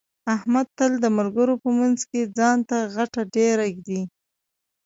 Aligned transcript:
احمد 0.35 0.67
تل 0.77 0.91
د 1.03 1.05
ملګرو 1.17 1.55
په 1.63 1.69
منځ 1.79 1.99
کې 2.09 2.21
ځان 2.37 2.57
ته 2.69 2.77
غټه 2.95 3.21
ډېره 3.35 3.65
ږدي. 3.75 4.01